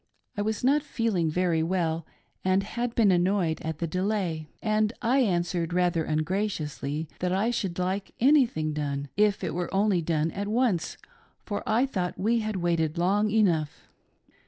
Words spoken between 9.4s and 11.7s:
only it were done at once, for